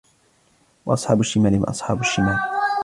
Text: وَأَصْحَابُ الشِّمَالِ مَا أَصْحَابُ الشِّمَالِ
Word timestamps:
وَأَصْحَابُ 0.85 1.19
الشِّمَالِ 1.19 1.59
مَا 1.59 1.69
أَصْحَابُ 1.69 1.99
الشِّمَالِ 1.99 2.39